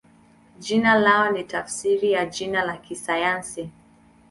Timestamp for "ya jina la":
2.11-2.77